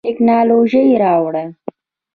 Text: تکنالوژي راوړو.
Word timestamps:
تکنالوژي 0.07 0.83
راوړو. 1.03 1.43